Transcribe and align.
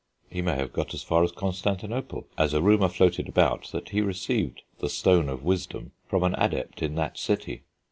He 0.31 0.41
may 0.41 0.55
have 0.55 0.73
got 0.73 0.95
as 0.95 1.03
far 1.03 1.23
as 1.23 1.31
Constantinople; 1.31 2.27
as 2.35 2.55
a 2.55 2.61
rumour 2.63 2.89
floated 2.89 3.29
about 3.29 3.67
that 3.71 3.89
he 3.89 4.01
received 4.01 4.63
the 4.79 4.89
Stone 4.89 5.29
of 5.29 5.43
Wisdom 5.43 5.91
from 6.07 6.23
an 6.23 6.33
adept 6.39 6.81
in 6.81 6.95
that 6.95 7.19
city. 7.19 7.61